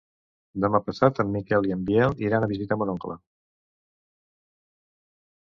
[0.63, 3.19] Demà passat en Miquel i en Biel iran a visitar mon oncle.